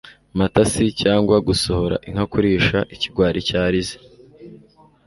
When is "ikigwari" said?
2.95-3.39